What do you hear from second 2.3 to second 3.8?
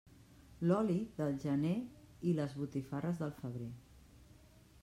i les botifarres, del febrer.